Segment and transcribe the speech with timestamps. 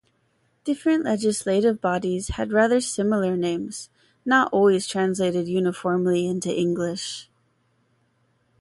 [0.63, 3.91] Different legislative bodies had rather similar names,
[4.25, 7.29] not always translated uniformly into English.